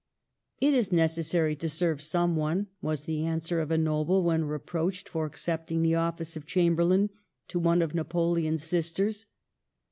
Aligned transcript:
"It 0.59 0.73
is 0.73 0.91
necessary 0.91 1.55
to 1.57 1.69
serve 1.69 2.01
someone," 2.01 2.65
was 2.81 3.03
the 3.03 3.23
answer 3.23 3.59
of 3.59 3.69
a 3.69 3.77
noble 3.77 4.23
when 4.23 4.45
reproached 4.45 5.07
for 5.07 5.27
accepting 5.27 5.83
the 5.83 5.93
office 5.93 6.35
of 6.35 6.47
chamberlain 6.47 7.11
to 7.49 7.59
one 7.59 7.83
of 7.83 7.93
Napoleon's 7.93 8.63
sisters. 8.63 9.27